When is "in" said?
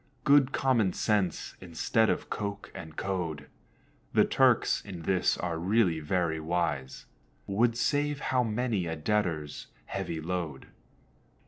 4.83-5.03